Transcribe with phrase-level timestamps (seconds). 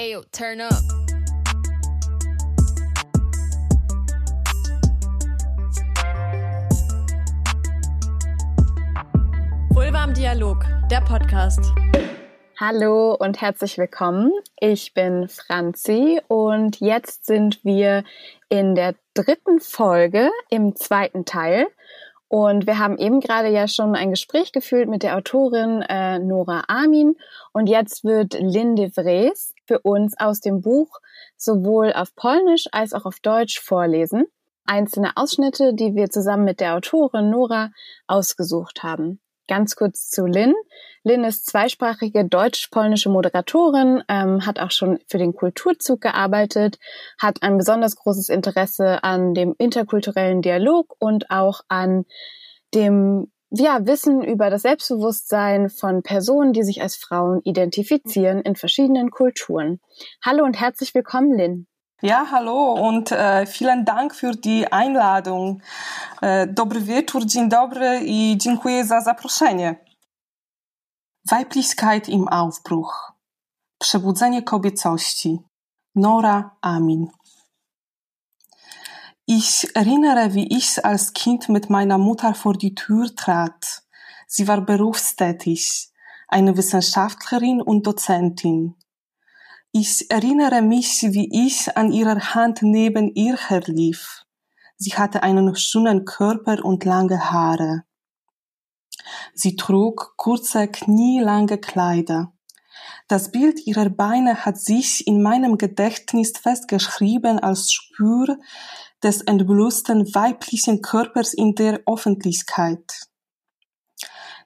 [0.00, 0.70] Ayo, turn up.
[9.70, 11.58] Vulva im Dialog, der Podcast.
[12.60, 14.30] Hallo und herzlich willkommen.
[14.60, 18.04] Ich bin Franzi und jetzt sind wir
[18.48, 21.66] in der dritten Folge im zweiten Teil.
[22.28, 26.62] Und wir haben eben gerade ja schon ein Gespräch geführt mit der Autorin äh, Nora
[26.68, 27.16] Armin.
[27.52, 30.98] Und jetzt wird Linde Vries für uns aus dem Buch
[31.36, 34.26] sowohl auf Polnisch als auch auf Deutsch vorlesen.
[34.64, 37.70] Einzelne Ausschnitte, die wir zusammen mit der Autorin Nora
[38.06, 39.20] ausgesucht haben.
[39.46, 40.54] Ganz kurz zu Lynn.
[41.04, 46.78] Lynn ist zweisprachige deutsch-polnische Moderatorin, ähm, hat auch schon für den Kulturzug gearbeitet,
[47.18, 52.04] hat ein besonders großes Interesse an dem interkulturellen Dialog und auch an
[52.74, 59.10] dem ja, Wissen über das Selbstbewusstsein von Personen, die sich als Frauen identifizieren in verschiedenen
[59.10, 59.80] Kulturen.
[60.22, 61.66] Hallo und herzlich willkommen, Lynn.
[62.00, 65.62] Ja, hallo und äh, vielen Dank für die Einladung.
[66.22, 69.76] E, dobry wieczór, dzień dobry i dziękuję za zaproszenie.
[71.30, 73.12] Weiblichkeit im Aufbruch.
[73.78, 75.38] Przebudzenie kobiecości.
[75.94, 77.08] Nora Amin.
[79.30, 83.82] Ich erinnere, wie ich als Kind mit meiner Mutter vor die Tür trat.
[84.26, 85.90] Sie war berufstätig,
[86.28, 88.76] eine Wissenschaftlerin und Dozentin.
[89.70, 94.24] Ich erinnere mich, wie ich an ihrer Hand neben ihr herlief.
[94.78, 97.82] Sie hatte einen schönen Körper und lange Haare.
[99.34, 102.32] Sie trug kurze, knielange Kleider.
[103.08, 108.38] Das Bild ihrer Beine hat sich in meinem Gedächtnis festgeschrieben als Spür
[109.02, 113.08] des entblößten weiblichen Körpers in der Öffentlichkeit.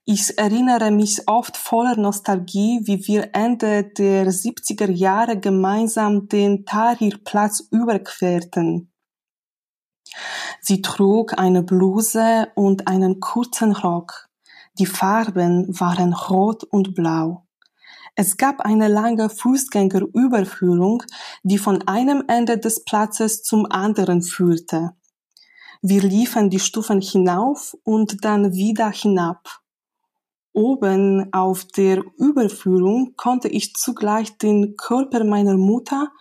[0.05, 7.61] Ich erinnere mich oft voller Nostalgie, wie wir Ende der 70er Jahre gemeinsam den Tahrirplatz
[7.71, 8.93] überquerten.
[10.61, 14.29] Sie trug eine Bluse und einen kurzen Rock.
[14.79, 17.47] Die Farben waren rot und blau.
[18.15, 21.03] Es gab eine lange Fußgängerüberführung,
[21.43, 24.91] die von einem Ende des Platzes zum anderen führte.
[25.81, 29.63] Wir liefen die Stufen hinauf und dann wieder hinab.
[30.53, 36.13] Oben auf der Überführung konnte ich zugleich den Körper meiner Mutter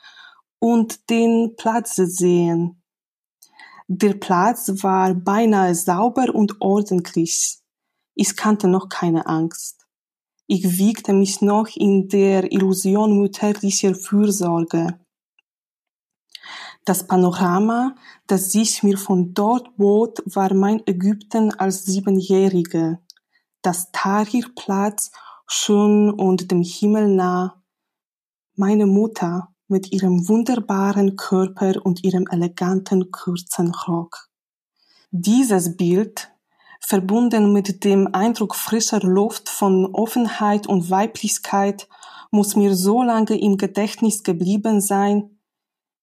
[0.60, 2.82] und den Platz sehen.
[3.88, 7.60] Der Platz war beinahe sauber und ordentlich.
[8.16, 9.81] Ich kannte noch keine Angst.
[10.54, 15.00] Ich wiegte mich noch in der Illusion mütterlicher Fürsorge.
[16.84, 17.96] Das Panorama,
[18.28, 23.00] das sich mir von dort bot, war mein Ägypten als Siebenjährige
[23.62, 25.12] das Tahrirplatz
[25.48, 27.64] schön und dem Himmel nah,
[28.56, 34.28] meine Mutter mit ihrem wunderbaren Körper und ihrem eleganten kurzen Rock.
[35.12, 36.31] Dieses Bild,
[36.82, 41.88] verbunden mit dem Eindruck frischer Luft von Offenheit und Weiblichkeit,
[42.32, 45.38] muss mir so lange im Gedächtnis geblieben sein,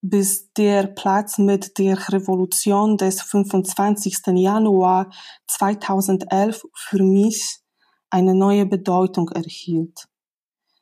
[0.01, 4.27] bis der Platz mit der Revolution des 25.
[4.27, 5.11] Januar
[5.47, 7.59] 2011 für mich
[8.09, 10.07] eine neue Bedeutung erhielt.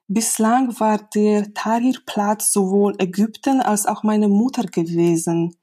[0.08, 5.58] Bislang war der Tahrir-Platz sowohl Ägypten als auch meine Mutter gewesen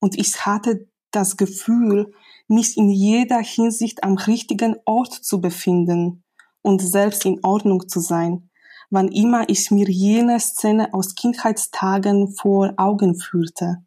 [0.00, 2.12] und ich hatte das Gefühl,
[2.48, 6.24] mich in jeder Hinsicht am richtigen Ort zu befinden
[6.62, 8.50] und selbst in Ordnung zu sein,
[8.90, 13.84] wann immer ich mir jene Szene aus Kindheitstagen vor Augen führte.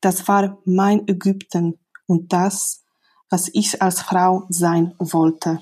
[0.00, 2.84] Das war mein Ägypten und das,
[3.30, 5.60] was ich als Frau sein wollte.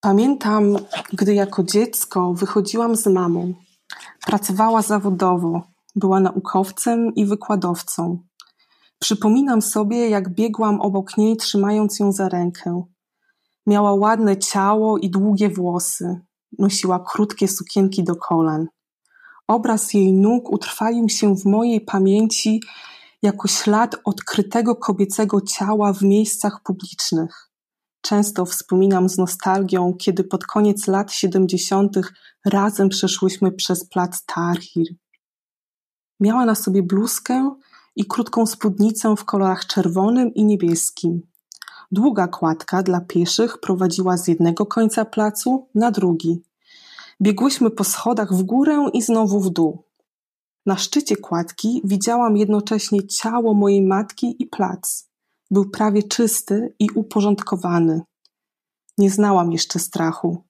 [0.00, 0.76] Pamiętam,
[1.12, 3.54] gdy jako dziecko wychodziłam z mamą.
[4.26, 5.62] Pracowała zawodowo,
[5.96, 8.18] była naukowcem i wykładowcą.
[9.02, 12.82] Przypominam sobie, jak biegłam obok niej, trzymając ją za rękę.
[13.66, 16.20] Miała ładne ciało i długie włosy.
[16.58, 18.66] Nosiła krótkie sukienki do kolan.
[19.48, 22.60] Obraz jej nóg utrwalił się w mojej pamięci
[23.22, 27.50] jako ślad odkrytego kobiecego ciała w miejscach publicznych.
[28.00, 32.12] Często wspominam z nostalgią, kiedy pod koniec lat siedemdziesiątych
[32.44, 34.86] razem przeszłyśmy przez plac Tahrir.
[36.20, 37.54] Miała na sobie bluzkę
[37.96, 41.22] i krótką spódnicę w kolorach czerwonym i niebieskim.
[41.92, 46.42] Długa kładka dla pieszych prowadziła z jednego końca placu na drugi.
[47.20, 49.84] Biegłyśmy po schodach w górę i znowu w dół.
[50.66, 55.08] Na szczycie kładki widziałam jednocześnie ciało mojej matki i plac.
[55.50, 58.02] Był prawie czysty i uporządkowany.
[58.98, 60.44] Nie znałam jeszcze strachu,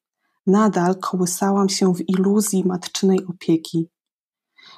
[0.46, 3.88] Nadal kołysałam się w iluzji matczynej opieki.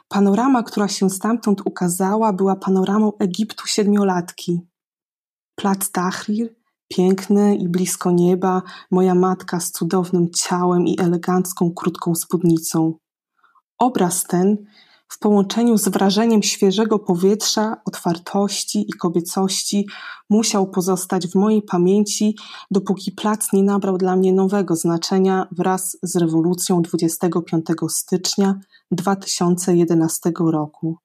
[0.08, 4.60] Panorama, która się stamtąd ukazała, była panoramą Egiptu siedmiolatki.
[5.54, 6.54] Plac Tahrir,
[6.88, 12.94] piękny i blisko nieba, moja matka z cudownym ciałem i elegancką, krótką spódnicą.
[13.78, 14.66] Obraz ten
[15.08, 19.86] w połączeniu z wrażeniem świeżego powietrza, otwartości i kobiecości
[20.30, 22.36] musiał pozostać w mojej pamięci,
[22.70, 28.60] dopóki plac nie nabrał dla mnie nowego znaczenia wraz z rewolucją 25 stycznia
[28.90, 30.98] 2011 roku.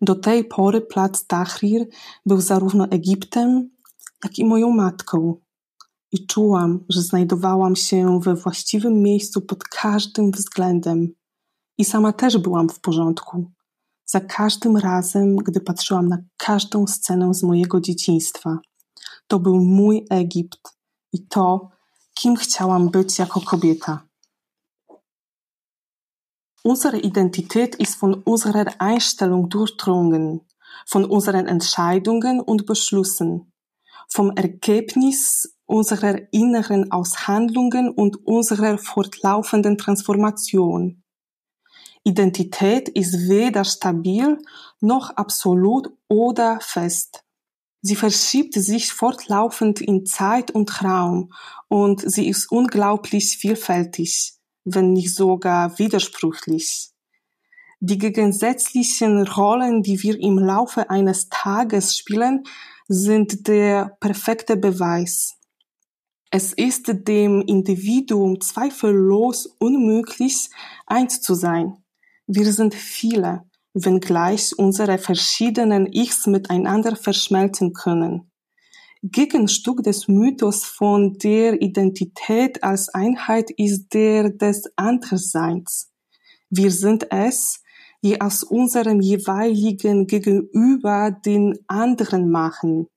[0.00, 1.86] Do tej pory plac Tahrir
[2.26, 3.70] był zarówno Egiptem,
[4.24, 5.34] jak i moją matką.
[6.12, 11.17] I czułam, że znajdowałam się we właściwym miejscu pod każdym względem.
[11.78, 13.50] I sama też byłam w porządku.
[14.06, 18.58] Za każdym razem, gdy patrzyłam na każdą scenę z mojego dzieciństwa.
[19.26, 20.60] To był mój Egipt
[21.12, 21.70] i to,
[22.14, 24.08] kim chciałam być jako kobieta.
[26.64, 30.40] Unsere Identität ist von unserer Einstellung durchdrungen,
[30.86, 33.52] von unseren Entscheidungen und Beschlüssen,
[34.08, 41.02] vom Ergebnis unserer inneren Aushandlungen und unserer fortlaufenden Transformation.
[42.08, 44.38] Identität ist weder stabil
[44.80, 47.22] noch absolut oder fest.
[47.82, 51.34] Sie verschiebt sich fortlaufend in Zeit und Raum
[51.68, 54.32] und sie ist unglaublich vielfältig,
[54.64, 56.92] wenn nicht sogar widersprüchlich.
[57.80, 62.44] Die gegensätzlichen Rollen, die wir im Laufe eines Tages spielen,
[62.88, 65.34] sind der perfekte Beweis.
[66.30, 70.48] Es ist dem Individuum zweifellos unmöglich,
[70.86, 71.76] eins zu sein.
[72.30, 78.30] Wir sind viele, wenngleich unsere verschiedenen Ichs miteinander verschmelzen können.
[79.02, 85.90] Gegenstück des Mythos von der Identität als Einheit ist der des Andersseins.
[86.50, 87.62] Wir sind es,
[88.04, 92.88] die aus unserem jeweiligen Gegenüber den anderen machen.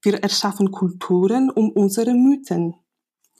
[0.00, 2.74] Wir erschaffen Kulturen um unsere Mythen.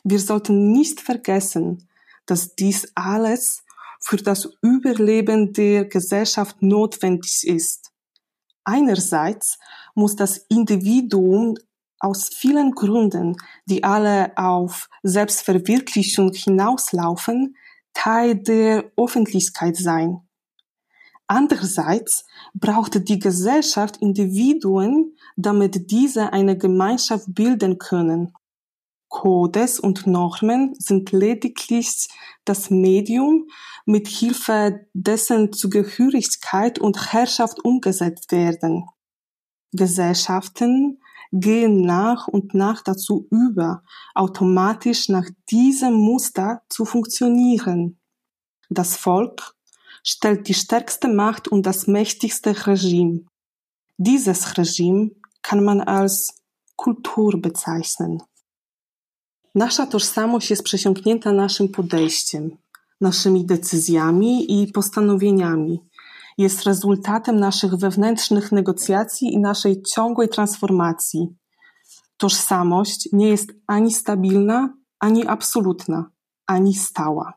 [0.05, 1.89] Wir sollten nicht vergessen,
[2.27, 3.63] dass dies alles
[4.01, 7.93] für das Überleben der Gesellschaft notwendig ist.
[8.65, 9.59] Einerseits
[9.95, 11.57] muss das Individuum
[11.99, 17.57] aus vielen Gründen, die alle auf Selbstverwirklichung hinauslaufen,
[17.95, 20.21] Teil der Öffentlichkeit sein.
[21.29, 28.33] Andererseits braucht die Gesellschaft Individuen, damit diese eine Gemeinschaft bilden können.
[29.09, 32.09] Codes und Normen sind lediglich
[32.45, 33.49] das Medium,
[33.87, 38.85] mit Hilfe dessen Zugehörigkeit und Herrschaft umgesetzt werden.
[39.73, 41.01] Gesellschaften
[41.33, 43.83] gehen nach und nach dazu über,
[44.15, 47.99] automatisch nach diesem Muster zu funktionieren.
[48.69, 49.55] Das Volk
[50.03, 53.25] stellt die stärkste Macht und das mächtigste Regime.
[53.99, 55.11] Dieses Regime
[55.43, 56.43] kann man als
[56.77, 58.23] Kultur bezeichnen.
[59.55, 62.57] Nasza tożsamość jest przesiąknięta naszym podejściem,
[63.01, 65.81] naszymi decyzjami i postanowieniami.
[66.39, 71.29] Jest rezultatem naszych wewnętrznych negocjacji i naszej ciągłej transformacji.
[72.17, 76.11] Tożsamość nie jest ani stabilna, ani absolutna,
[76.47, 77.35] ani stała.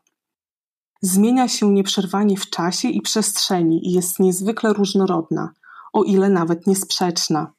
[1.02, 5.50] Zmienia się nieprzerwanie w czasie i przestrzeni i jest niezwykle różnorodna,
[5.92, 7.52] o ile nawet niesprzeczna.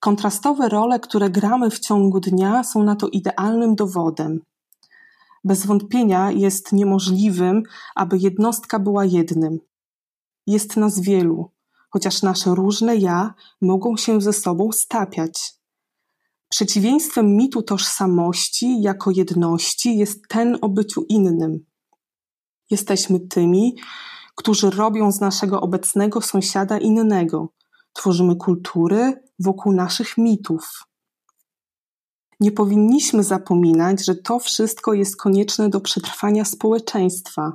[0.00, 4.40] Kontrastowe role, które gramy w ciągu dnia, są na to idealnym dowodem.
[5.44, 7.62] Bez wątpienia jest niemożliwym,
[7.94, 9.58] aby jednostka była jednym.
[10.46, 11.50] Jest nas wielu,
[11.90, 15.54] chociaż nasze różne ja mogą się ze sobą stapiać.
[16.48, 21.66] Przeciwieństwem mitu tożsamości jako jedności jest ten o byciu innym.
[22.70, 23.76] Jesteśmy tymi,
[24.36, 27.48] którzy robią z naszego obecnego sąsiada innego.
[27.92, 30.87] Tworzymy kultury wokół naszych mitów.
[32.40, 37.52] Nie powinniśmy zapominać, że to wszystko jest konieczne do przetrwania społeczeństwa.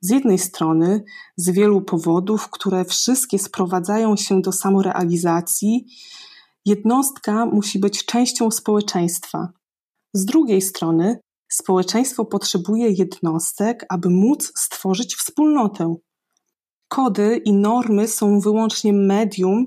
[0.00, 1.04] Z jednej strony,
[1.36, 5.86] z wielu powodów, które wszystkie sprowadzają się do samorealizacji,
[6.64, 9.48] jednostka musi być częścią społeczeństwa.
[10.12, 15.94] Z drugiej strony, społeczeństwo potrzebuje jednostek, aby móc stworzyć wspólnotę.
[16.88, 19.66] Kody i normy są wyłącznie medium,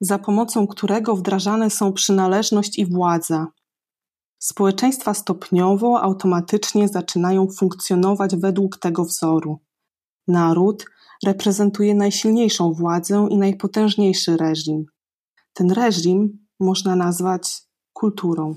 [0.00, 3.46] za pomocą którego wdrażane są przynależność i władza.
[4.42, 9.58] Społeczeństwa stopniowo, automatycznie zaczynają funkcjonować według tego wzoru.
[10.28, 10.86] Naród
[11.26, 14.86] reprezentuje najsilniejszą władzę i najpotężniejszy reżim.
[15.52, 18.56] Ten reżim można nazwać kulturą.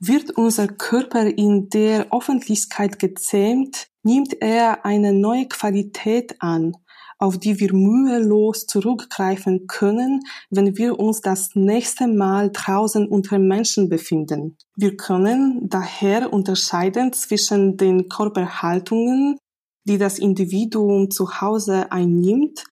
[0.00, 6.72] Wird unser Körper in der Öffentlichkeit gezähmt, nimmt er eine neue Qualität an,
[7.18, 10.20] auf die wir mühelos zurückgreifen können,
[10.50, 14.56] wenn wir uns das nächste Mal draußen unter Menschen befinden.
[14.76, 19.36] Wir können daher unterscheiden zwischen den Körperhaltungen,
[19.84, 22.64] die das Individuum zu Hause einnimmt,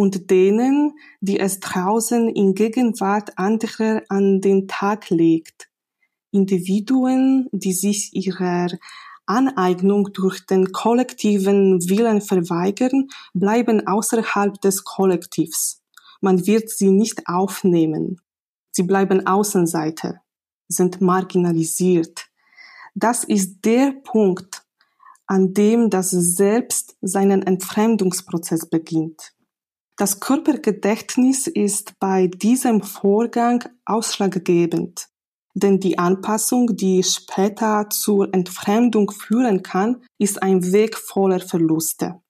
[0.00, 5.68] und denen, die es draußen in Gegenwart anderer an den Tag legt.
[6.32, 8.68] Individuen, die sich ihrer
[9.30, 15.82] Aneignung durch den kollektiven Willen verweigern, bleiben außerhalb des Kollektivs.
[16.20, 18.20] Man wird sie nicht aufnehmen.
[18.72, 20.20] Sie bleiben Außenseiter,
[20.68, 22.26] sind marginalisiert.
[22.94, 24.64] Das ist der Punkt,
[25.26, 29.32] an dem das Selbst seinen Entfremdungsprozess beginnt.
[29.96, 35.09] Das Körpergedächtnis ist bei diesem Vorgang ausschlaggebend.
[35.54, 42.20] Denn die Anpassung, die später zur Entfremdung führen kann, ist ein Weg voller Verluste.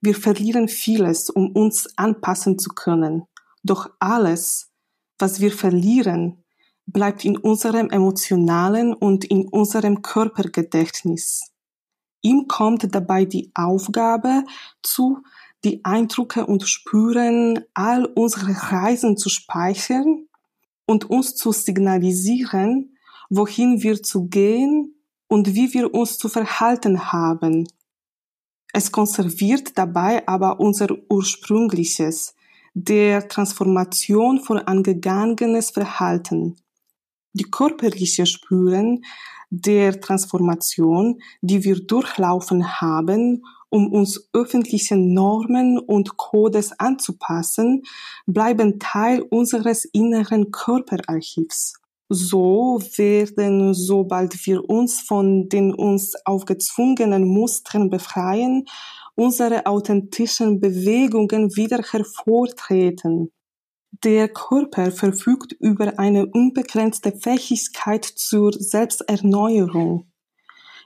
[0.00, 3.24] Wir verlieren vieles, um uns anpassen zu können.
[3.62, 4.70] Doch alles,
[5.18, 6.42] was wir verlieren,
[6.86, 11.52] bleibt in unserem emotionalen und in unserem Körpergedächtnis.
[12.22, 14.44] Ihm kommt dabei die Aufgabe
[14.82, 15.22] zu,
[15.64, 20.26] die Eindrücke und Spüren all unsere Reisen zu speichern
[20.86, 22.96] und uns zu signalisieren,
[23.30, 24.94] wohin wir zu gehen
[25.28, 27.66] und wie wir uns zu verhalten haben.
[28.72, 32.34] Es konserviert dabei aber unser ursprüngliches,
[32.74, 36.56] der Transformation vorangegangenes Verhalten.
[37.34, 39.04] Die körperliche Spüren
[39.50, 47.82] der Transformation, die wir durchlaufen haben um uns öffentlichen Normen und Codes anzupassen,
[48.26, 51.74] bleiben Teil unseres inneren Körperarchivs.
[52.10, 58.66] So werden, sobald wir uns von den uns aufgezwungenen Mustern befreien,
[59.14, 63.32] unsere authentischen Bewegungen wieder hervortreten.
[64.04, 70.11] Der Körper verfügt über eine unbegrenzte Fähigkeit zur Selbsterneuerung.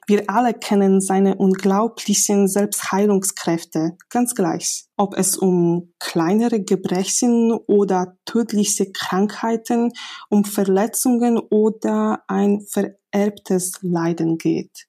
[0.08, 8.92] Wir alle kennen seine unglaublichen Selbstheilungskräfte, ganz gleich, ob es um kleinere Gebrechen oder tödliche
[8.92, 9.92] Krankheiten,
[10.28, 14.86] um Verletzungen oder ein vererbtes Leiden geht.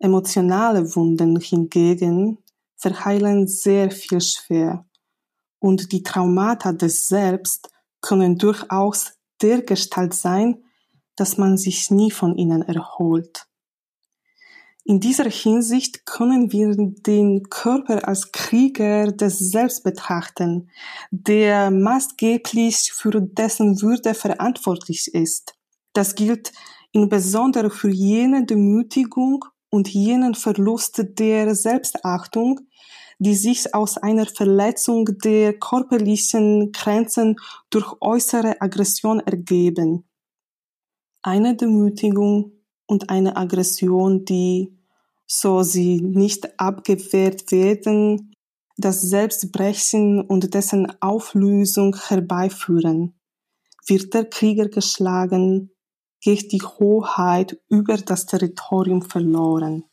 [0.00, 2.38] Emotionale Wunden hingegen
[2.76, 4.84] verheilen sehr viel schwer
[5.60, 10.64] und die Traumata des Selbst können durchaus der Gestalt sein,
[11.14, 13.46] dass man sich nie von ihnen erholt.
[14.84, 20.70] In dieser Hinsicht können wir den Körper als Krieger des Selbst betrachten,
[21.10, 25.54] der maßgeblich für dessen Würde verantwortlich ist.
[25.92, 26.52] Das gilt
[26.92, 32.60] insbesondere für jene Demütigung und jenen Verlust der Selbstachtung,
[33.18, 37.36] die sich aus einer Verletzung der körperlichen Grenzen
[37.68, 40.08] durch äußere Aggression ergeben.
[41.22, 42.59] Eine Demütigung
[42.90, 44.76] und eine Aggression, die
[45.26, 48.34] so sie nicht abgewehrt werden,
[48.76, 53.14] das Selbstbrechen und dessen Auflösung herbeiführen.
[53.86, 55.70] Wird der Krieger geschlagen,
[56.20, 59.84] geht die Hoheit über das Territorium verloren.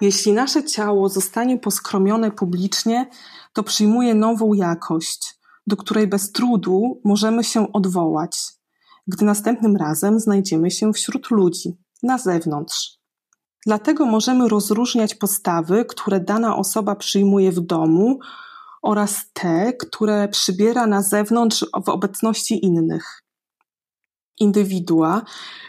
[0.00, 3.08] Jeśli nasze ciało zostanie poskromione publicznie,
[3.52, 8.61] to przyjmuje nową jakość, do której bez trudu możemy się odwołać,
[9.06, 12.98] gdy następnym razem znajdziemy się wśród ludzi, na zewnątrz.
[13.66, 18.18] Dlatego możemy rozróżniać postawy, które dana osoba przyjmuje w domu
[18.82, 23.22] oraz te, które przybiera na zewnątrz w obecności innych.
[24.40, 25.22] Indywidua,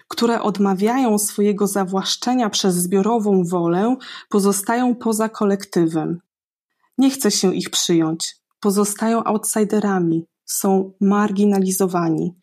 [0.08, 3.96] które odmawiają swojego zawłaszczenia przez zbiorową wolę,
[4.30, 6.20] pozostają poza kolektywem.
[6.98, 12.36] Nie chce się ich przyjąć, pozostają outsiderami, są marginalizowani.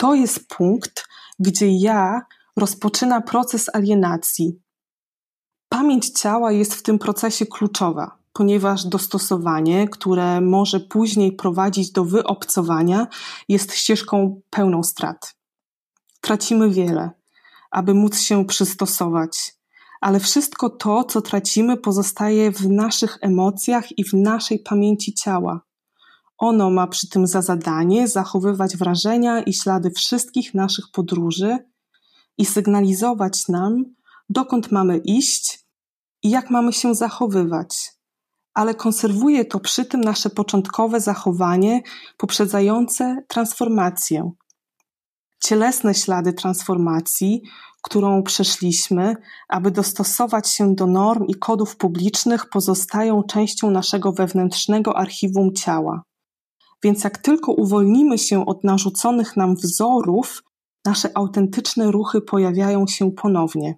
[0.00, 1.04] To jest punkt,
[1.38, 2.20] gdzie ja
[2.56, 4.60] rozpoczyna proces alienacji,
[5.72, 13.06] Pamięć ciała jest w tym procesie kluczowa, ponieważ dostosowanie, które może później prowadzić do wyobcowania,
[13.48, 15.34] jest ścieżką pełną strat.
[16.20, 17.10] Tracimy wiele,
[17.70, 19.54] aby móc się przystosować,
[20.00, 25.60] ale wszystko to, co tracimy, pozostaje w naszych emocjach i w naszej pamięci ciała.
[26.40, 31.58] Ono ma przy tym za zadanie zachowywać wrażenia i ślady wszystkich naszych podróży
[32.38, 33.84] i sygnalizować nam,
[34.28, 35.66] dokąd mamy iść
[36.22, 37.92] i jak mamy się zachowywać.
[38.54, 41.82] Ale konserwuje to przy tym nasze początkowe zachowanie
[42.16, 44.30] poprzedzające transformację.
[45.44, 47.42] cielesne ślady transformacji,
[47.82, 49.16] którą przeszliśmy,
[49.48, 56.09] aby dostosować się do norm i kodów publicznych, pozostają częścią naszego wewnętrznego archiwum ciała.
[56.82, 60.42] Więc jak tylko uwolnimy się od narzuconych nam wzorów,
[60.84, 63.74] nasze autentyczne ruchy pojawiają się ponownie.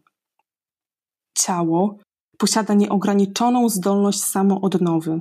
[1.39, 1.97] Ciało
[2.39, 5.21] posiada nieograniczoną zdolność samoodnowy.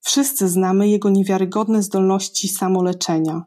[0.00, 3.42] Wszyscy znamy jego niewiarygodne zdolności samoleczenia.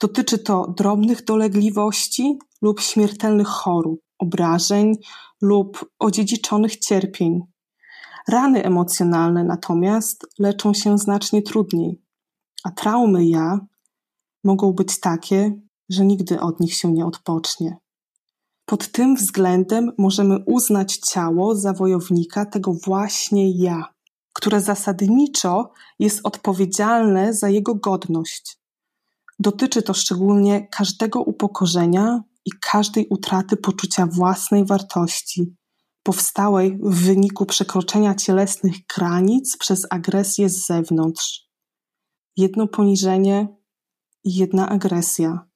[0.00, 4.94] Dotyczy to drobnych dolegliwości lub śmiertelnych chorób, obrażeń
[5.42, 7.40] lub odziedziczonych cierpień.
[8.28, 11.99] Rany emocjonalne natomiast leczą się znacznie trudniej,
[12.64, 13.60] a traumy ja
[14.44, 17.76] mogą być takie, że nigdy od nich się nie odpocznie.
[18.64, 23.84] Pod tym względem możemy uznać ciało za wojownika tego właśnie ja,
[24.32, 28.58] które zasadniczo jest odpowiedzialne za jego godność.
[29.38, 35.56] Dotyczy to szczególnie każdego upokorzenia i każdej utraty poczucia własnej wartości,
[36.02, 41.49] powstałej w wyniku przekroczenia cielesnych granic przez agresję z zewnątrz.
[42.40, 43.48] Jedno poniżenie
[44.24, 45.46] i jedna agresja,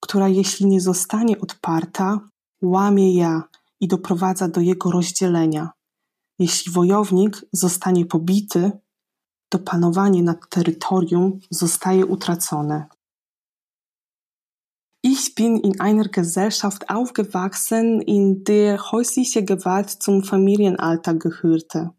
[0.00, 2.20] która jeśli nie zostanie odparta,
[2.62, 3.42] łamie ja
[3.80, 5.70] i doprowadza do jego rozdzielenia.
[6.38, 8.70] Jeśli wojownik zostanie pobity,
[9.48, 12.86] to panowanie nad terytorium zostaje utracone.
[15.02, 21.95] Ich bin in einer Gesellschaft aufgewachsen, in der häusliche Gewalt zum Familienalltag gehörte.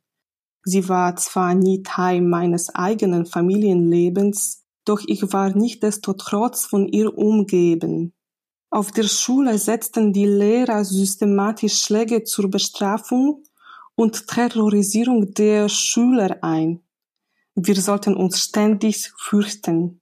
[0.69, 6.89] Sie war zwar nie Teil meines eigenen Familienlebens, doch ich war nicht desto trotz von
[6.89, 8.13] ihr umgeben.
[8.69, 13.45] Auf der Schule setzten die Lehrer systematisch Schläge zur Bestrafung
[13.95, 16.81] und Terrorisierung der Schüler ein.
[17.55, 20.01] Wir sollten uns ständig fürchten.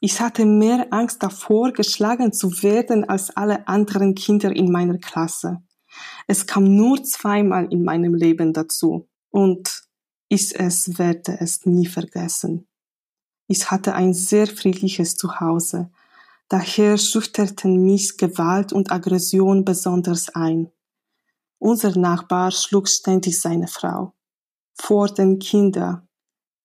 [0.00, 5.58] Ich hatte mehr Angst davor, geschlagen zu werden als alle anderen Kinder in meiner Klasse.
[6.26, 9.82] Es kam nur zweimal in meinem Leben dazu und
[10.28, 12.68] ich es werde es nie vergessen.
[13.46, 15.90] Ich hatte ein sehr friedliches Zuhause.
[16.48, 20.70] Daher schüchterten mich Gewalt und Aggression besonders ein.
[21.58, 24.14] Unser Nachbar schlug ständig seine Frau.
[24.74, 26.06] Vor den Kindern.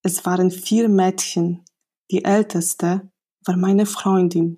[0.03, 1.63] Es waren vier Mädchen.
[2.11, 3.09] Die älteste
[3.45, 4.57] war meine Freundin.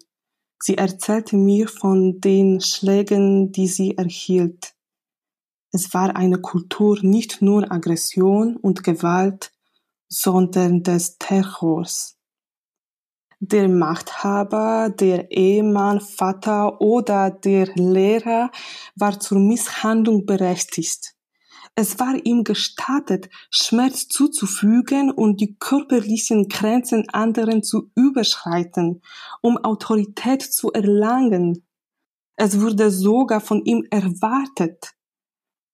[0.59, 4.74] Sie erzählte mir von den Schlägen, die sie erhielt.
[5.75, 9.51] Es war eine Kultur nicht nur Aggression und Gewalt,
[10.07, 12.17] sondern des Terrors.
[13.41, 18.51] Der Machthaber, der Ehemann, Vater oder der Lehrer
[18.95, 21.13] war zur Misshandlung berechtigt.
[21.75, 29.01] Es war ihm gestattet, Schmerz zuzufügen und die körperlichen Grenzen anderen zu überschreiten,
[29.41, 31.67] um Autorität zu erlangen.
[32.37, 34.94] Es wurde sogar von ihm erwartet.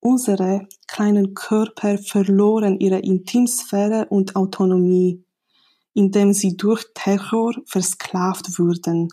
[0.04, 5.24] Unsere kleinen Körper verloren ihre Intimsphäre und Autonomie,
[5.94, 9.10] indem sie durch Terror versklavt wurden.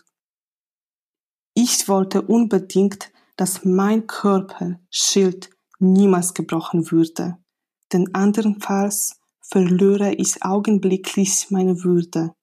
[1.54, 7.38] Ich wollte unbedingt, dass mein Körper Schild niemals gebrochen würde,
[7.92, 12.34] denn andernfalls verlöre ich augenblicklich meine Würde.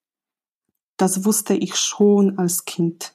[0.96, 3.14] Das wusste ich schon als Kind.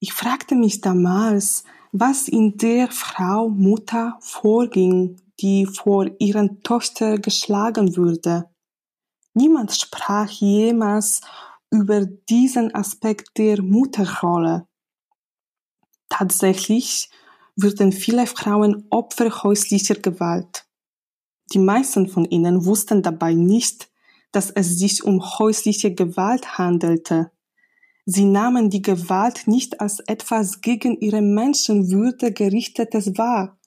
[0.00, 7.96] Ich fragte mich damals, was in der Frau Mutter vorging, die vor ihren Tochter geschlagen
[7.96, 8.50] würde.
[9.34, 11.20] Niemand sprach jemals
[11.70, 14.66] über diesen Aspekt der Mutterrolle.
[16.08, 17.10] Tatsächlich
[17.56, 20.66] würden viele Frauen Opfer häuslicher Gewalt.
[21.52, 23.90] Die meisten von ihnen wussten dabei nicht,
[24.32, 27.30] dass es sich um häusliche Gewalt handelte.
[28.10, 33.58] Sie nahmen die Gewalt nicht als etwas gegen ihre Menschenwürde gerichtetes wahr,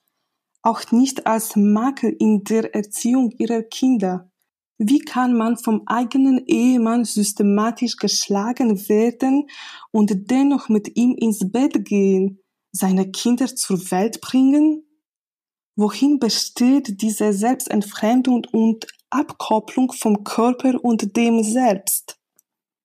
[0.63, 4.31] auch nicht als Makel in der Erziehung ihrer Kinder.
[4.79, 9.47] Wie kann man vom eigenen Ehemann systematisch geschlagen werden
[9.91, 12.39] und dennoch mit ihm ins Bett gehen?
[12.71, 14.85] seine Kinder zur Welt bringen?
[15.75, 22.19] Wohin besteht diese Selbstentfremdung und Abkopplung vom Körper und dem Selbst?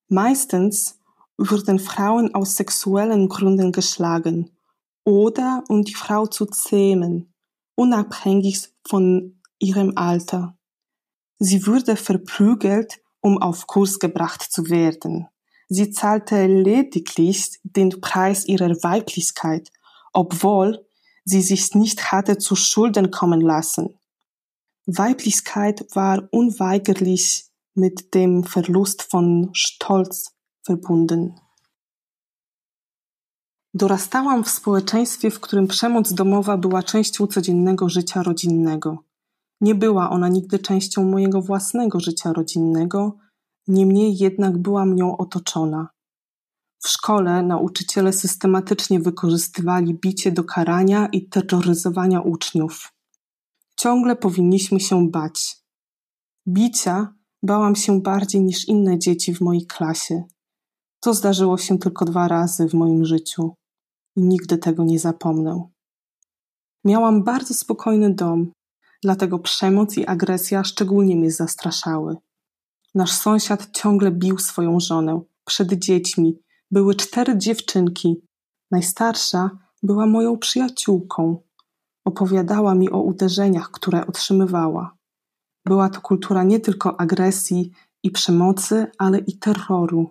[0.08, 0.98] Meistens
[1.38, 4.50] wurden Frauen aus sexuellen Gründen geschlagen
[5.04, 7.32] oder um die Frau zu zähmen,
[7.74, 10.56] unabhängig von ihrem Alter.
[11.38, 15.28] Sie wurde verprügelt, um auf Kurs gebracht zu werden.
[15.68, 19.70] Sie zahlte lediglich den Preis ihrer Weiblichkeit
[20.16, 20.86] obwohl
[21.24, 23.98] sie sich nicht hatte zu Schulden kommen lassen.
[24.86, 30.32] Weiblichkeit war unweigerlich mit dem Verlust von Stolz
[30.68, 31.34] verbunden.
[33.74, 38.98] Dorastałam w społeczeństwie, w którym przemoc domowa była częścią codziennego życia rodzinnego.
[39.60, 43.16] Nie była ona nigdy częścią mojego własnego życia rodzinnego,
[43.68, 45.88] niemniej jednak byłam nią otoczona.
[46.82, 52.92] W szkole nauczyciele systematycznie wykorzystywali bicie do karania i terroryzowania uczniów.
[53.76, 55.56] Ciągle powinniśmy się bać.
[56.48, 60.24] Bicia bałam się bardziej niż inne dzieci w mojej klasie.
[61.06, 63.54] To zdarzyło się tylko dwa razy w moim życiu
[64.16, 65.68] i nigdy tego nie zapomnę.
[66.84, 68.52] Miałam bardzo spokojny dom,
[69.02, 72.16] dlatego przemoc i agresja szczególnie mnie zastraszały.
[72.94, 76.38] Nasz sąsiad ciągle bił swoją żonę przed dziećmi.
[76.70, 78.22] Były cztery dziewczynki.
[78.70, 79.50] Najstarsza
[79.82, 81.42] była moją przyjaciółką.
[82.04, 84.96] Opowiadała mi o uderzeniach, które otrzymywała.
[85.64, 87.70] Była to kultura nie tylko agresji
[88.02, 90.10] i przemocy, ale i terroru.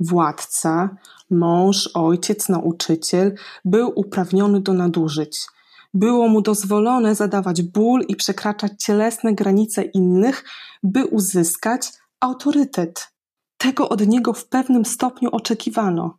[0.00, 0.96] Władca,
[1.30, 5.46] mąż, ojciec, nauczyciel był uprawniony do nadużyć.
[5.94, 10.44] Było mu dozwolone zadawać ból i przekraczać cielesne granice innych,
[10.82, 11.88] by uzyskać
[12.20, 13.12] autorytet.
[13.58, 16.18] Tego od niego w pewnym stopniu oczekiwano.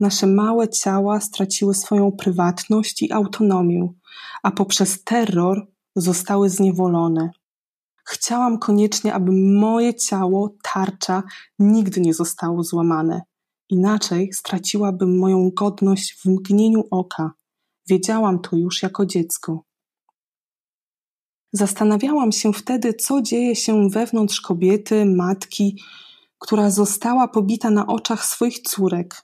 [0.00, 3.92] Nasze małe ciała straciły swoją prywatność i autonomię,
[4.42, 5.66] a poprzez terror
[5.96, 7.30] zostały zniewolone.
[8.10, 11.22] Chciałam koniecznie, aby moje ciało, tarcza,
[11.58, 13.22] nigdy nie zostało złamane.
[13.68, 17.32] Inaczej straciłabym moją godność w mgnieniu oka.
[17.88, 19.64] Wiedziałam to już jako dziecko.
[21.52, 25.82] Zastanawiałam się wtedy, co dzieje się wewnątrz kobiety, matki,
[26.38, 29.22] która została pobita na oczach swoich córek.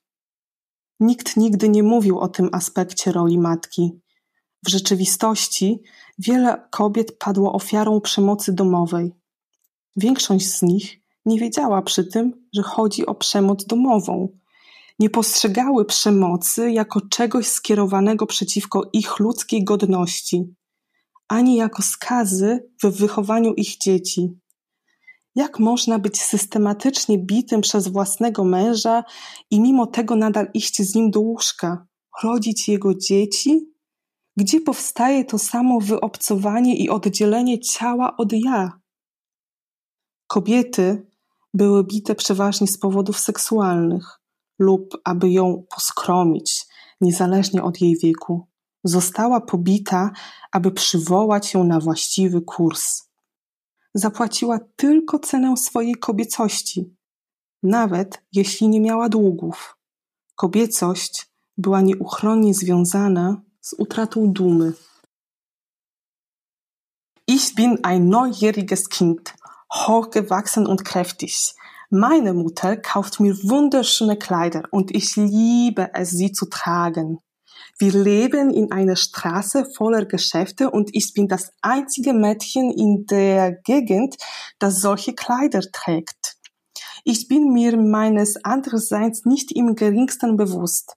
[1.01, 4.01] Nikt nigdy nie mówił o tym aspekcie roli matki.
[4.65, 5.83] W rzeczywistości
[6.19, 9.13] wiele kobiet padło ofiarą przemocy domowej.
[9.97, 14.29] Większość z nich nie wiedziała przy tym, że chodzi o przemoc domową.
[14.99, 20.55] Nie postrzegały przemocy jako czegoś skierowanego przeciwko ich ludzkiej godności,
[21.29, 24.39] ani jako skazy w wychowaniu ich dzieci.
[25.35, 29.05] Jak można być systematycznie bitym przez własnego męża
[29.51, 31.87] i mimo tego nadal iść z nim do łóżka,
[32.23, 33.74] rodzić jego dzieci
[34.37, 38.81] gdzie powstaje to samo wyobcowanie i oddzielenie ciała od ja.
[40.27, 41.07] Kobiety
[41.55, 44.21] były bite przeważnie z powodów seksualnych
[44.59, 46.67] lub aby ją poskromić,
[47.01, 48.49] niezależnie od jej wieku.
[48.85, 50.11] Została pobita,
[50.53, 53.03] aby przywołać ją na właściwy kurs.
[53.95, 56.97] Zapłaciła tylko cenę swojej kobiecości,
[57.63, 59.79] nawet jeśli nie miała długów.
[60.35, 64.75] Kobiecość była nieuchronnie związana z utratą dumy.
[67.27, 69.35] Ich bin ein neugieриges Kind,
[69.73, 71.55] hochgewachsen und kräftig.
[71.89, 77.21] Meine Mutter kauft mir wunderschöne Kleider und ich liebe es, sie zu tragen.
[77.79, 83.53] Wir leben in einer Straße voller Geschäfte und ich bin das einzige Mädchen in der
[83.63, 84.17] Gegend,
[84.59, 86.37] das solche Kleider trägt.
[87.05, 90.97] Ich bin mir meines Andersseins nicht im geringsten bewusst.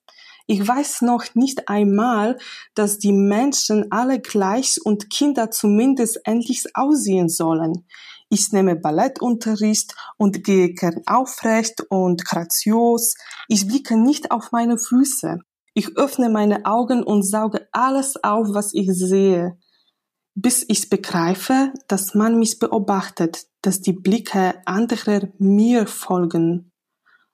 [0.50, 2.38] Ich weiß noch nicht einmal,
[2.74, 7.84] dass die Menschen alle gleich und Kinder zumindest ähnlich aussehen sollen.
[8.30, 13.14] Ich nehme Ballettunterricht und gehe gern aufrecht und grazios.
[13.48, 15.38] Ich blicke nicht auf meine Füße.
[15.74, 19.58] Ich öffne meine Augen und sauge alles auf, was ich sehe,
[20.34, 26.72] bis ich begreife, dass man mich beobachtet, dass die Blicke anderer mir folgen.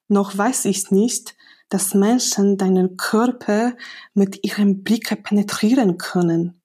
[0.08, 1.36] Noch weiß ich nicht,
[1.74, 3.76] dass Menschen deinen Körper
[4.14, 6.62] mit ihrem Blicke penetrieren können.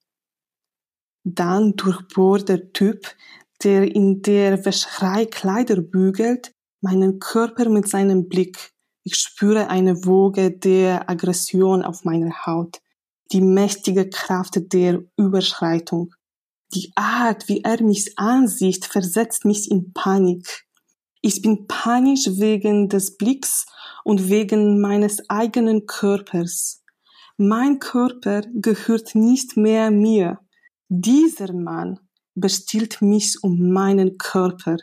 [1.23, 3.07] Dann durchbohrt der Typ,
[3.63, 8.71] der in der Wäscherei Kleider bügelt, meinen Körper mit seinem Blick.
[9.03, 12.79] Ich spüre eine Woge der Aggression auf meiner Haut,
[13.31, 16.13] die mächtige Kraft der Überschreitung.
[16.75, 20.67] Die Art, wie er mich ansieht, versetzt mich in Panik.
[21.21, 23.65] Ich bin panisch wegen des Blicks
[24.03, 26.83] und wegen meines eigenen Körpers.
[27.37, 30.39] Mein Körper gehört nicht mehr mir.
[30.89, 31.99] Dieser Mann
[32.35, 34.77] bestiehlt mich um meinen Körper.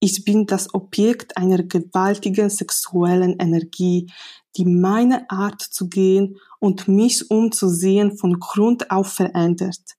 [0.00, 4.10] Ich bin das Objekt einer gewaltigen sexuellen Energie,
[4.56, 9.96] die meine Art zu gehen und mich umzusehen von Grund auf verändert.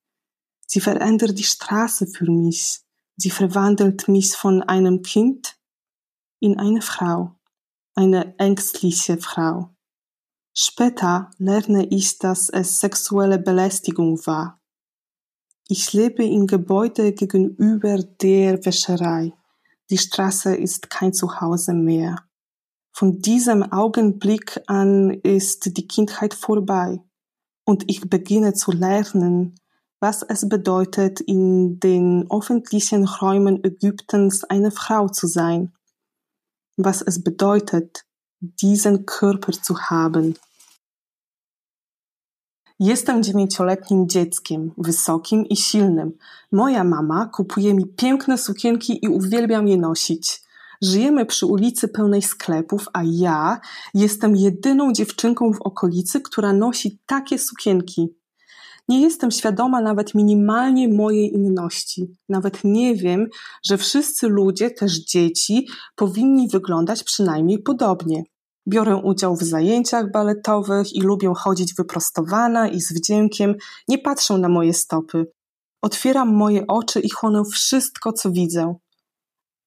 [0.66, 2.82] Sie verändert die Straße für mich.
[3.16, 5.58] Sie verwandelt mich von einem Kind
[6.40, 7.37] in eine Frau,
[7.98, 9.72] eine ängstliche Frau.
[10.54, 14.62] Später lerne ich, dass es sexuelle Belästigung war.
[15.68, 19.34] Ich lebe im Gebäude gegenüber der Wäscherei.
[19.90, 22.18] Die Straße ist kein Zuhause mehr.
[22.94, 27.02] Von diesem Augenblick an ist die Kindheit vorbei
[27.66, 29.56] und ich beginne zu lernen,
[30.00, 35.74] was es bedeutet, in den öffentlichen Räumen Ägyptens eine Frau zu sein,
[36.78, 38.06] was es bedeutet,
[38.40, 40.36] diesen Körper zu haben.
[42.80, 46.12] Jestem dziewięcioletnim dzieckiem, wysokim i silnym.
[46.52, 50.42] Moja mama kupuje mi piękne sukienki i uwielbiam je nosić.
[50.82, 53.60] Żyjemy przy ulicy pełnej sklepów, a ja
[53.94, 58.17] jestem jedyną dziewczynką w okolicy, która nosi takie sukienki.
[58.88, 62.08] Nie jestem świadoma nawet minimalnie mojej inności.
[62.30, 63.28] Nawet nie wiem,
[63.66, 68.24] że wszyscy ludzie, też dzieci, powinni wyglądać przynajmniej podobnie.
[68.68, 73.56] Biorę udział w zajęciach baletowych i lubię chodzić wyprostowana i z wdziękiem.
[73.88, 75.32] Nie patrzę na moje stopy.
[75.82, 78.76] Otwieram moje oczy i chłonę wszystko, co widzę.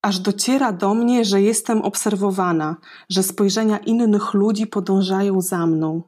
[0.03, 2.77] Aż dociera do mnie, że jestem obserwowana,
[3.11, 6.03] że spojrzenia innych ludzi podążają za mną.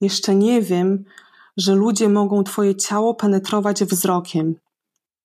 [0.00, 1.04] Jeszcze nie wiem,
[1.58, 4.54] że ludzie mogą twoje ciało penetrować wzrokiem.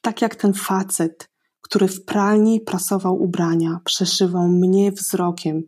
[0.01, 1.29] Tak jak ten facet,
[1.61, 5.63] który w pralni prasował ubrania, przeszywał mnie wzrokiem.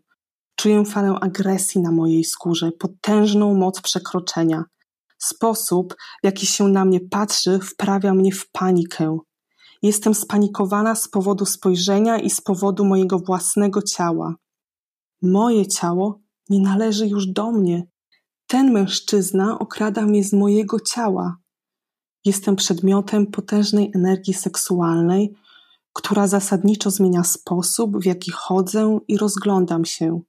[0.55, 4.63] Czuję falę agresji na mojej skórze, potężną moc przekroczenia.
[5.17, 9.17] Sposób, w jaki się na mnie patrzy, wprawia mnie w panikę.
[9.81, 14.35] Jestem spanikowana z powodu spojrzenia i z powodu mojego własnego ciała.
[15.21, 17.87] Moje ciało nie należy już do mnie.
[18.55, 21.37] Ten mężczyzna okrada mnie z mojego ciała.
[22.25, 25.33] Jestem przedmiotem potężnej energii seksualnej,
[25.93, 30.21] która zasadniczo zmienia sposób, w jaki chodzę i rozglądam się.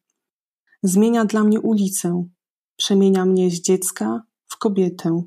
[0.83, 2.29] Zmienia dla mnie ulicę,
[2.77, 5.23] przemienia mnie z dziecka w kobietę,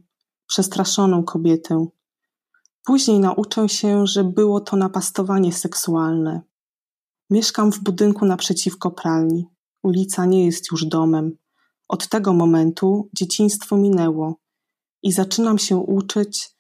[0.48, 1.88] przestraszoną kobietę.
[2.86, 6.42] Później nauczę się, że było to napastowanie seksualne.
[7.30, 9.48] Mieszkam w budynku naprzeciwko pralni.
[9.84, 11.38] Ulica nie jest już domem.
[11.90, 14.36] Od tego momentu dzieciństwo minęło
[15.04, 16.52] i zaczynam się uczyć,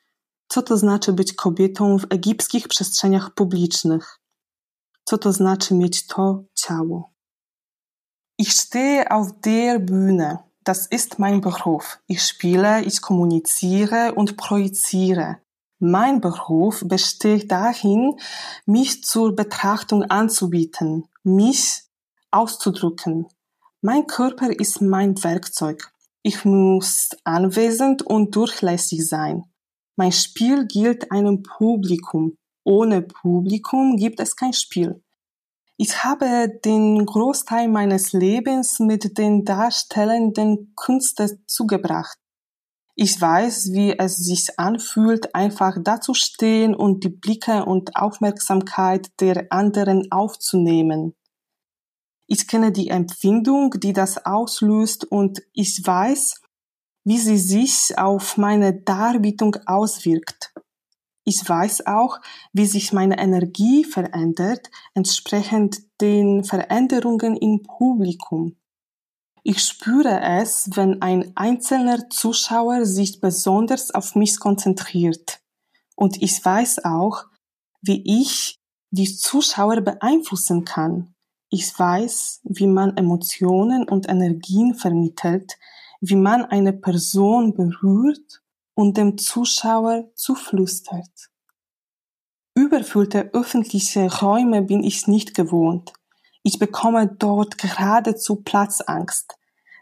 [0.47, 4.19] co to znaczy być kobietą w egipskich przestrzeniach publicznych,
[5.03, 7.09] co to znaczy mieć to ciało.
[8.37, 10.37] Ich stehe auf der Bühne.
[10.63, 11.99] Das ist mein Beruf.
[12.07, 15.35] Ich spiele, ich kommuniziere und projiziere.
[15.79, 18.15] Mein Beruf besteht darin,
[18.65, 21.83] mich zur Betrachtung anzubieten, mich
[22.31, 23.25] auszudrücken.
[23.81, 25.93] Mein Körper ist mein Werkzeug.
[26.21, 29.45] Ich muss anwesend und durchlässig sein.
[29.95, 32.35] Mein Spiel gilt einem Publikum.
[32.65, 35.01] Ohne Publikum gibt es kein Spiel.
[35.77, 42.17] Ich habe den Großteil meines Lebens mit den darstellenden Künsten zugebracht.
[42.95, 50.11] Ich weiß, wie es sich anfühlt, einfach dazustehen und die Blicke und Aufmerksamkeit der anderen
[50.11, 51.15] aufzunehmen.
[52.31, 56.35] Ich kenne die Empfindung, die das auslöst und ich weiß,
[57.03, 60.53] wie sie sich auf meine Darbietung auswirkt.
[61.25, 62.19] Ich weiß auch,
[62.53, 68.57] wie sich meine Energie verändert, entsprechend den Veränderungen im Publikum.
[69.41, 75.39] Ich spüre es, wenn ein einzelner Zuschauer sich besonders auf mich konzentriert.
[75.95, 77.25] Und ich weiß auch,
[77.81, 78.59] wie ich
[78.91, 81.15] die Zuschauer beeinflussen kann.
[81.49, 85.57] Ich weiß, wie man Emotionen und Energien vermittelt,
[85.99, 88.41] wie man eine Person berührt
[88.75, 91.31] und dem Zuschauer zuflüstert.
[92.53, 95.93] Überfüllte öffentliche Räume bin ich nicht gewohnt.
[96.43, 99.35] Ich bekomme dort geradezu Platzangst.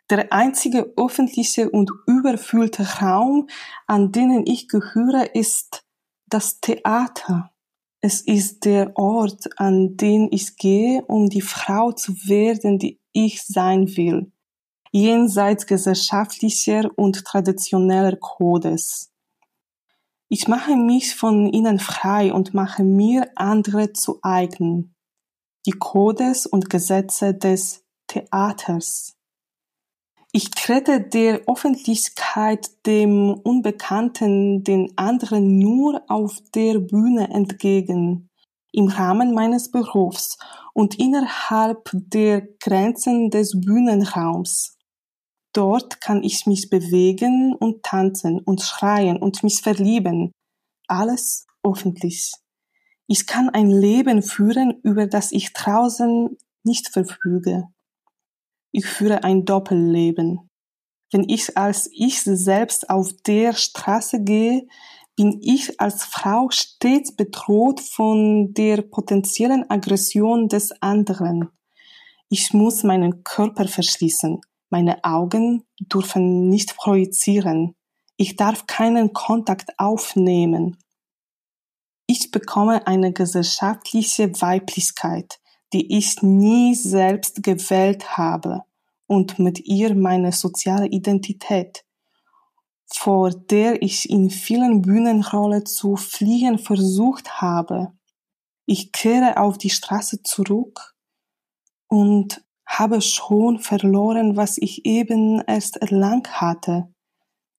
[0.09, 3.49] Der einzige öffentliche und überfüllte Raum,
[3.87, 5.83] an den ich gehöre, ist
[6.27, 7.51] das Theater.
[8.07, 13.43] Es ist der Ort, an den ich gehe, um die Frau zu werden, die ich
[13.43, 14.31] sein will,
[14.93, 19.11] jenseits gesellschaftlicher und traditioneller Codes.
[20.29, 24.95] Ich mache mich von ihnen frei und mache mir andere zu eigen
[25.65, 29.16] die Codes und Gesetze des Theaters.
[30.37, 38.29] Ich trete der Öffentlichkeit, dem Unbekannten, den anderen nur auf der Bühne entgegen,
[38.71, 40.37] im Rahmen meines Berufs
[40.73, 44.77] und innerhalb der Grenzen des Bühnenraums.
[45.53, 50.31] Dort kann ich mich bewegen und tanzen und schreien und mich verlieben.
[50.87, 52.31] Alles öffentlich.
[53.07, 57.69] Ich kann ein Leben führen, über das ich draußen nicht verfüge.
[58.71, 60.49] Ich führe ein Doppelleben.
[61.11, 64.67] Wenn ich als ich selbst auf der Straße gehe,
[65.15, 71.49] bin ich als Frau stets bedroht von der potenziellen Aggression des anderen.
[72.29, 74.41] Ich muss meinen Körper verschließen.
[74.69, 77.73] Meine Augen dürfen nicht projizieren.
[78.17, 80.77] Ich darf keinen Kontakt aufnehmen.
[82.05, 85.39] Ich bekomme eine gesellschaftliche Weiblichkeit,
[85.73, 88.63] die ich nie selbst gewählt habe
[89.07, 91.83] und mit ihr meine soziale Identität,
[92.85, 97.93] vor der ich in vielen Bühnenrollen zu fliehen versucht habe.
[98.65, 100.95] Ich kehre auf die Straße zurück
[101.87, 106.93] und habe schon verloren, was ich eben erst erlangt hatte.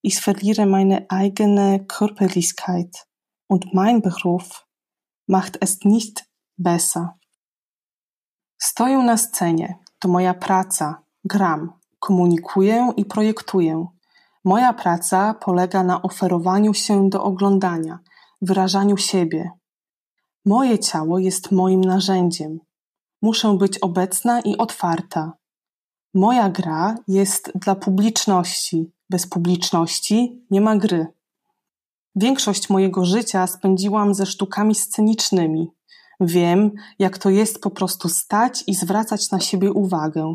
[0.01, 3.07] Ich verliere meine eigene Körperlichkeit
[3.47, 4.65] und mein Beruf
[5.25, 6.25] macht es nicht
[6.57, 7.18] besser.
[8.61, 13.87] Stoję na scenie, to moja praca, gram, komunikuję i projektuję.
[14.43, 17.99] Moja praca polega na oferowaniu się do oglądania,
[18.41, 19.51] wyrażaniu siebie.
[20.45, 22.59] Moje ciało jest moim narzędziem,
[23.21, 25.33] Muszę być obecna i otwarta.
[26.13, 28.91] Moja gra jest dla publiczności.
[29.09, 31.07] Bez publiczności nie ma gry.
[32.15, 35.71] Większość mojego życia spędziłam ze sztukami scenicznymi.
[36.19, 40.33] Wiem, jak to jest po prostu stać i zwracać na siebie uwagę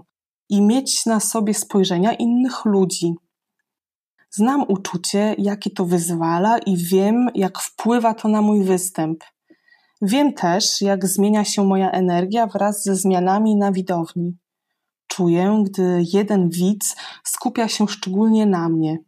[0.48, 3.14] i mieć na sobie spojrzenia innych ludzi.
[4.30, 9.24] Znam uczucie, jakie to wyzwala i wiem, jak wpływa to na mój występ.
[10.02, 14.36] Wiem też, jak zmienia się moja energia wraz ze zmianami na widowni.
[15.06, 18.98] Czuję, gdy jeden widz skupia się szczególnie na mnie.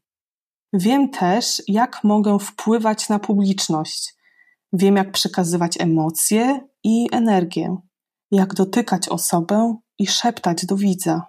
[0.73, 4.16] Wiem też, jak mogę wpływać na publiczność.
[4.73, 7.77] Wiem, jak przekazywać emocje i energię,
[8.31, 11.23] jak dotykać osobę i szeptać do widza.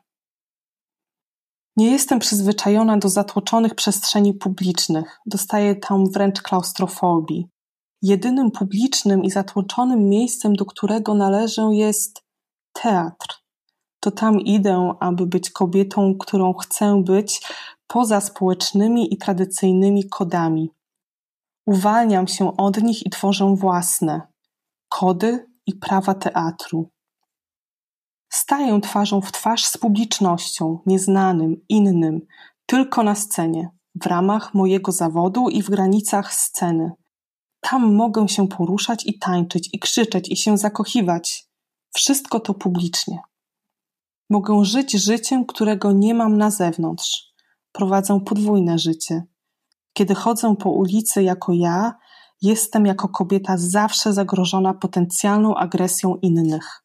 [1.77, 7.47] Nie jestem przyzwyczajona do zatłoczonych przestrzeni publicznych, dostaję tam wręcz klaustrofobii.
[8.01, 12.23] Jedynym publicznym i zatłoczonym miejscem, do którego należę, jest
[12.73, 13.27] teatr.
[13.99, 17.41] To tam idę, aby być kobietą, którą chcę być,
[17.87, 20.69] poza społecznymi i tradycyjnymi kodami.
[21.67, 24.21] Uwalniam się od nich i tworzę własne
[24.89, 26.89] kody i prawa teatru.
[28.29, 32.21] Staję twarzą w twarz z publicznością, nieznanym, innym,
[32.65, 33.69] tylko na scenie,
[34.01, 36.91] w ramach mojego zawodu i w granicach sceny
[37.59, 41.47] tam mogę się poruszać i tańczyć, i krzyczeć, i się zakochiwać.
[41.95, 43.19] Wszystko to publicznie.
[44.29, 47.33] Mogę żyć życiem, którego nie mam na zewnątrz.
[47.71, 49.23] Prowadzę podwójne życie.
[49.97, 51.93] Kiedy chodzę po ulicy jako ja,
[52.41, 56.83] jestem jako kobieta zawsze zagrożona potencjalną agresją innych.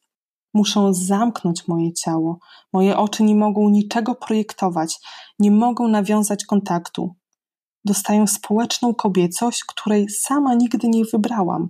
[0.55, 2.39] Muszę zamknąć moje ciało.
[2.73, 4.99] Moje oczy nie mogą niczego projektować,
[5.39, 7.15] nie mogą nawiązać kontaktu
[7.85, 11.69] dostaję społeczną kobiecość, której sama nigdy nie wybrałam,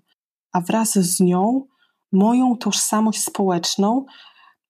[0.53, 1.67] a wraz z nią
[2.13, 4.05] moją tożsamość społeczną,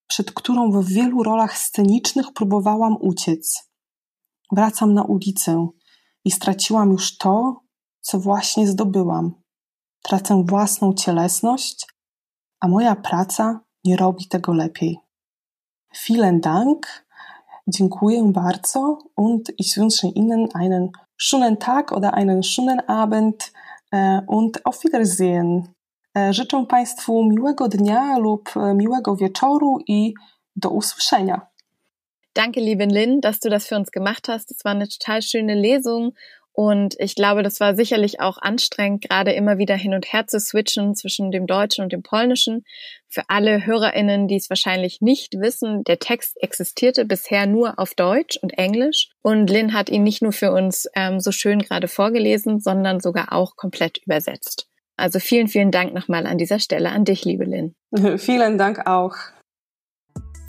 [0.07, 3.71] przed którą w wielu rolach scenicznych próbowałam uciec.
[4.53, 5.69] Wracam na ulicę
[6.25, 7.61] i straciłam już to,
[8.01, 9.35] co właśnie zdobyłam.
[10.03, 11.87] Tracę własną cielesność,
[12.61, 14.99] a moja praca nie robi tego lepiej.
[15.95, 17.07] Vielen Dank,
[17.67, 23.53] dziękuję bardzo und ich wünsche Ihnen einen schönen Tag oder einen schönen Abend
[23.93, 25.69] äh, und auf Wiedersehen.
[26.15, 30.15] Äh, życzę Państwu miłego dnia lub e, miłego wieczoru i
[30.57, 31.52] do usłyszenia.
[32.35, 34.51] Danke, liebe Lynn, dass du das für uns gemacht hast.
[34.51, 36.15] Es war eine total schöne Lesung
[36.55, 40.39] und ich glaube, das war sicherlich auch anstrengend, gerade immer wieder hin und her zu
[40.39, 42.65] switchen zwischen dem Deutschen und dem Polnischen.
[43.09, 48.39] Für alle HörerInnen, die es wahrscheinlich nicht wissen, der Text existierte bisher nur auf Deutsch
[48.43, 49.09] und Englisch.
[49.23, 53.33] Und Lynn hat ihn nicht nur für uns ähm, so schön gerade vorgelesen, sondern sogar
[53.33, 54.69] auch komplett übersetzt.
[54.97, 57.75] Also vielen, vielen Dank nochmal an dieser Stelle an dich, liebe Lynn.
[58.19, 59.15] vielen Dank auch.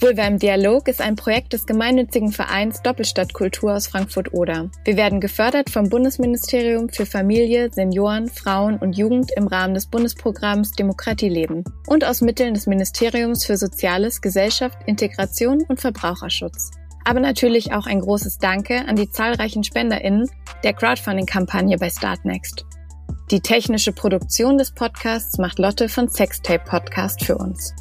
[0.03, 4.69] Vulva im Dialog ist ein Projekt des gemeinnützigen Vereins Doppelstadtkultur aus Frankfurt-Oder.
[4.83, 10.73] Wir werden gefördert vom Bundesministerium für Familie, Senioren, Frauen und Jugend im Rahmen des Bundesprogramms
[10.73, 16.71] Demokratie leben und aus Mitteln des Ministeriums für Soziales, Gesellschaft, Integration und Verbraucherschutz.
[17.05, 20.29] Aber natürlich auch ein großes Danke an die zahlreichen SpenderInnen
[20.65, 22.65] der Crowdfunding-Kampagne bei Startnext.
[23.31, 27.73] Die technische Produktion des Podcasts macht Lotte von Sextape Podcast für uns.